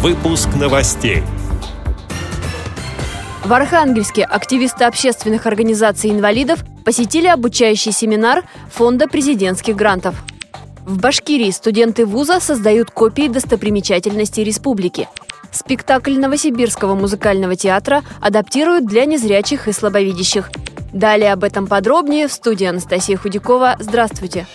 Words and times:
Выпуск 0.00 0.50
новостей. 0.54 1.24
В 3.44 3.52
Архангельске 3.52 4.22
активисты 4.22 4.84
общественных 4.84 5.46
организаций 5.46 6.12
инвалидов 6.12 6.60
посетили 6.84 7.26
обучающий 7.26 7.90
семинар 7.90 8.44
Фонда 8.70 9.08
президентских 9.08 9.74
грантов. 9.74 10.14
В 10.86 11.00
Башкирии 11.00 11.50
студенты 11.50 12.06
вуза 12.06 12.38
создают 12.38 12.92
копии 12.92 13.26
достопримечательностей 13.26 14.44
республики. 14.44 15.08
Спектакль 15.50 16.16
Новосибирского 16.16 16.94
музыкального 16.94 17.56
театра 17.56 18.04
адаптируют 18.20 18.86
для 18.86 19.04
незрячих 19.04 19.66
и 19.66 19.72
слабовидящих. 19.72 20.52
Далее 20.92 21.32
об 21.32 21.42
этом 21.42 21.66
подробнее 21.66 22.28
в 22.28 22.32
студии 22.32 22.66
Анастасия 22.66 23.16
Худякова. 23.16 23.74
Здравствуйте! 23.80 24.46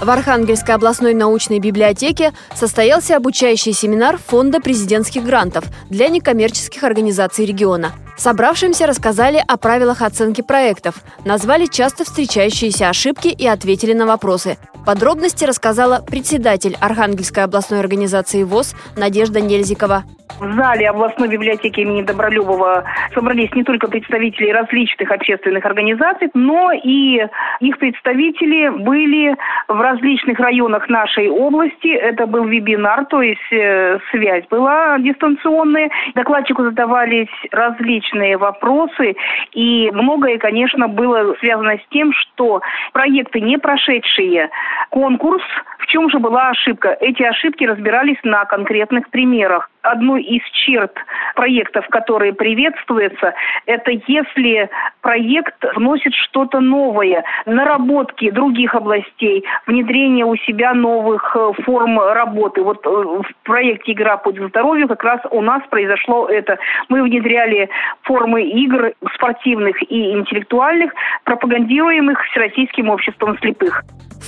В 0.00 0.10
Архангельской 0.10 0.74
областной 0.74 1.14
научной 1.14 1.58
библиотеке 1.58 2.34
состоялся 2.54 3.16
обучающий 3.16 3.72
семинар 3.72 4.18
Фонда 4.18 4.60
президентских 4.60 5.24
грантов 5.24 5.64
для 5.88 6.08
некоммерческих 6.08 6.84
организаций 6.84 7.46
региона. 7.46 7.92
Собравшимся 8.16 8.86
рассказали 8.86 9.42
о 9.46 9.58
правилах 9.58 10.00
оценки 10.00 10.40
проектов, 10.40 10.96
назвали 11.24 11.66
часто 11.66 12.04
встречающиеся 12.04 12.88
ошибки 12.88 13.28
и 13.28 13.46
ответили 13.46 13.92
на 13.92 14.06
вопросы. 14.06 14.56
Подробности 14.86 15.44
рассказала 15.44 16.00
председатель 16.00 16.76
Архангельской 16.80 17.44
областной 17.44 17.80
организации 17.80 18.42
ВОЗ 18.42 18.74
Надежда 18.96 19.40
Нельзикова. 19.40 20.04
В 20.40 20.52
зале 20.52 20.90
областной 20.90 21.28
библиотеки 21.28 21.80
имени 21.80 22.02
Добролюбова 22.02 22.84
собрались 23.14 23.50
не 23.54 23.64
только 23.64 23.88
представители 23.88 24.50
различных 24.50 25.10
общественных 25.10 25.64
организаций, 25.64 26.28
но 26.34 26.72
и 26.72 27.22
их 27.60 27.78
представители 27.78 28.68
были 28.68 29.34
в 29.66 29.80
различных 29.80 30.38
районах 30.38 30.90
нашей 30.90 31.30
области. 31.30 31.88
Это 31.88 32.26
был 32.26 32.44
вебинар, 32.44 33.06
то 33.06 33.22
есть 33.22 33.50
э, 33.50 33.98
связь 34.10 34.44
была 34.50 34.98
дистанционная. 34.98 35.88
Докладчику 36.14 36.64
задавались 36.64 37.28
различные 37.50 38.05
вопросы, 38.36 39.16
и 39.52 39.90
многое, 39.92 40.38
конечно, 40.38 40.88
было 40.88 41.34
связано 41.40 41.76
с 41.76 41.88
тем, 41.90 42.12
что 42.12 42.60
проекты, 42.92 43.40
не 43.40 43.58
прошедшие 43.58 44.50
конкурс, 44.90 45.42
в 45.86 45.90
чем 45.90 46.10
же 46.10 46.18
была 46.18 46.50
ошибка? 46.50 46.96
Эти 47.00 47.22
ошибки 47.22 47.64
разбирались 47.64 48.18
на 48.24 48.44
конкретных 48.44 49.08
примерах. 49.10 49.70
Одной 49.82 50.22
из 50.22 50.42
черт 50.50 50.92
проектов, 51.36 51.86
которые 51.90 52.32
приветствуются, 52.32 53.34
это 53.66 53.92
если 54.08 54.68
проект 55.00 55.54
вносит 55.76 56.12
что-то 56.14 56.58
новое, 56.58 57.22
наработки 57.46 58.30
других 58.30 58.74
областей, 58.74 59.44
внедрение 59.66 60.24
у 60.24 60.34
себя 60.36 60.74
новых 60.74 61.36
э, 61.36 61.62
форм 61.62 62.00
работы. 62.00 62.62
Вот 62.62 62.84
э, 62.84 62.90
в 62.90 63.26
проекте 63.44 63.92
«Игра 63.92 64.16
путь 64.16 64.38
здоровью» 64.38 64.88
как 64.88 65.04
раз 65.04 65.20
у 65.30 65.40
нас 65.40 65.62
произошло 65.70 66.26
это. 66.26 66.58
Мы 66.88 67.04
внедряли 67.04 67.68
формы 68.02 68.42
игр 68.42 68.92
спортивных 69.14 69.80
и 69.88 70.12
интеллектуальных, 70.12 70.92
пропагандируемых 71.22 72.20
Всероссийским 72.24 72.88
обществом 72.88 73.38
слепых. 73.38 73.84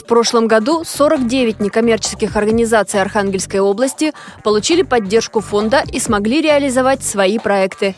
Прошлом 0.08 0.48
году 0.48 0.84
49 0.84 1.60
некоммерческих 1.60 2.34
организаций 2.34 3.00
Архангельской 3.00 3.60
области 3.60 4.14
получили 4.42 4.80
поддержку 4.80 5.40
фонда 5.40 5.84
и 5.92 6.00
смогли 6.00 6.40
реализовать 6.40 7.04
свои 7.04 7.38
проекты. 7.38 7.94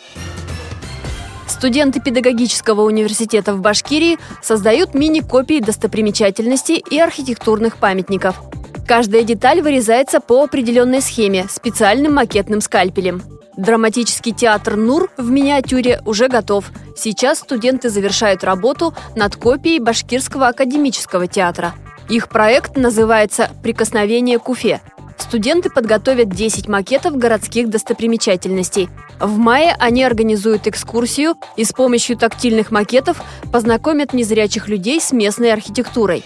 Студенты 1.47 2.01
педагогического 2.01 2.83
университета 2.83 3.55
в 3.55 3.61
Башкирии 3.61 4.19
создают 4.43 4.93
мини-копии 4.93 5.61
достопримечательностей 5.61 6.83
и 6.91 6.99
архитектурных 6.99 7.77
памятников. 7.77 8.41
Каждая 8.89 9.23
деталь 9.23 9.63
вырезается 9.63 10.19
по 10.19 10.43
определенной 10.43 11.03
схеме 11.03 11.47
специальным 11.49 12.15
макетным 12.15 12.61
скальпелем. 12.61 13.23
Драматический 13.57 14.33
театр 14.33 14.75
«Нур» 14.77 15.11
в 15.17 15.31
миниатюре 15.31 16.03
уже 16.05 16.27
готов. 16.27 16.65
Сейчас 16.97 17.39
студенты 17.39 17.89
завершают 17.89 18.43
работу 18.43 18.95
над 19.15 19.37
копией 19.37 19.79
Башкирского 19.79 20.49
академического 20.49 21.29
театра. 21.29 21.73
Их 22.11 22.29
проект 22.29 22.77
называется 22.77 23.51
«Прикосновение 23.63 24.41
к 24.41 24.49
Уфе». 24.49 24.81
Студенты 25.17 25.71
подготовят 25.71 26.29
10 26.29 26.67
макетов 26.67 27.17
городских 27.17 27.71
достопримечательностей. 27.71 28.89
В 29.21 29.39
мае 29.39 29.77
они 29.79 30.03
организуют 30.03 30.67
экскурсию 30.67 31.37
и 31.55 31.63
с 31.63 31.73
помощью 31.73 32.17
тактильных 32.17 32.73
макетов 32.73 33.23
познакомят 33.53 34.13
незрячих 34.13 34.67
людей 34.67 35.01
с 35.01 35.13
местной 35.13 35.53
архитектурой. 35.53 36.25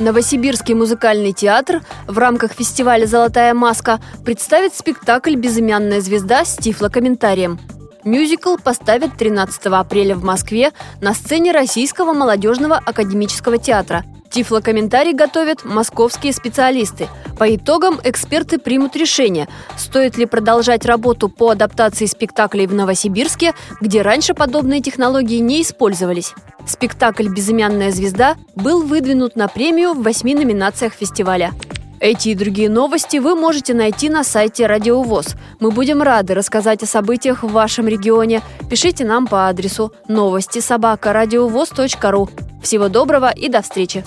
Новосибирский 0.00 0.74
музыкальный 0.74 1.32
театр 1.32 1.82
в 2.08 2.18
рамках 2.18 2.52
фестиваля 2.52 3.06
«Золотая 3.06 3.54
маска» 3.54 4.00
представит 4.24 4.74
спектакль 4.74 5.36
«Безымянная 5.36 6.00
звезда» 6.00 6.44
с 6.44 6.56
тифлокомментарием. 6.56 7.60
Мюзикл 8.02 8.56
поставят 8.56 9.16
13 9.16 9.66
апреля 9.66 10.16
в 10.16 10.24
Москве 10.24 10.72
на 11.00 11.14
сцене 11.14 11.52
Российского 11.52 12.12
молодежного 12.12 12.76
академического 12.76 13.58
театра. 13.58 14.04
Тифлокомментарий 14.30 15.14
готовят 15.14 15.64
московские 15.64 16.32
специалисты. 16.32 17.08
По 17.38 17.54
итогам 17.54 17.98
эксперты 18.04 18.58
примут 18.58 18.96
решение, 18.96 19.48
стоит 19.76 20.18
ли 20.18 20.26
продолжать 20.26 20.84
работу 20.84 21.28
по 21.28 21.50
адаптации 21.50 22.06
спектаклей 22.06 22.66
в 22.66 22.74
Новосибирске, 22.74 23.54
где 23.80 24.02
раньше 24.02 24.34
подобные 24.34 24.80
технологии 24.80 25.38
не 25.38 25.62
использовались. 25.62 26.34
Спектакль 26.66 27.28
«Безымянная 27.28 27.90
звезда» 27.90 28.36
был 28.54 28.82
выдвинут 28.82 29.36
на 29.36 29.48
премию 29.48 29.94
в 29.94 30.02
восьми 30.02 30.34
номинациях 30.34 30.92
фестиваля. 30.92 31.52
Эти 32.00 32.28
и 32.28 32.34
другие 32.34 32.68
новости 32.68 33.16
вы 33.16 33.34
можете 33.34 33.74
найти 33.74 34.08
на 34.08 34.22
сайте 34.22 34.66
Радио 34.66 35.02
ВОЗ. 35.02 35.34
Мы 35.58 35.70
будем 35.70 36.02
рады 36.02 36.34
рассказать 36.34 36.82
о 36.82 36.86
событиях 36.86 37.42
в 37.42 37.50
вашем 37.50 37.88
регионе. 37.88 38.42
Пишите 38.70 39.04
нам 39.04 39.26
по 39.26 39.48
адресу 39.48 39.92
новости 40.06 40.60
собака 40.60 41.12
ру. 41.12 42.28
Всего 42.62 42.88
доброго 42.88 43.30
и 43.30 43.48
до 43.48 43.62
встречи! 43.62 44.04